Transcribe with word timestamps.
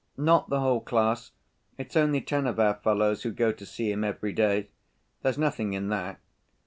"Not 0.17 0.49
the 0.49 0.61
whole 0.61 0.79
class: 0.81 1.29
it's 1.77 1.95
only 1.95 2.21
ten 2.21 2.47
of 2.47 2.59
our 2.59 2.73
fellows 2.73 3.21
who 3.21 3.29
go 3.31 3.51
to 3.51 3.65
see 3.67 3.91
him 3.91 4.03
every 4.03 4.33
day. 4.33 4.69
There's 5.21 5.37
nothing 5.37 5.73
in 5.73 5.89
that." 5.89 6.19